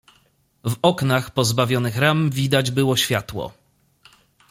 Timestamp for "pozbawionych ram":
1.31-2.29